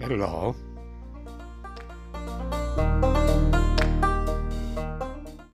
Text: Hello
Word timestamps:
Hello 0.00 0.54